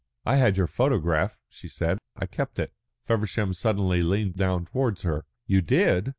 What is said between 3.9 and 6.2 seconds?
leaned down towards her. "You did!"